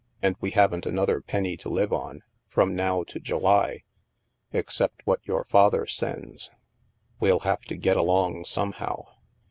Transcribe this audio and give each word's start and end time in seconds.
And 0.19 0.35
we 0.41 0.49
haven't 0.49 0.87
another 0.87 1.21
penny 1.21 1.55
to 1.57 1.69
live 1.69 1.93
on, 1.93 2.23
from 2.47 2.73
now 2.75 3.03
to 3.03 3.19
July, 3.19 3.83
except 4.51 5.05
what 5.05 5.19
your 5.27 5.43
father 5.43 5.85
sends."" 5.85 6.49
We'll 7.19 7.41
have 7.41 7.61
to 7.65 7.75
get 7.77 7.97
along 7.97 8.45
somehow." 8.45 9.03